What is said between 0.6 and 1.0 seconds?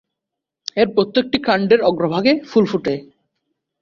এর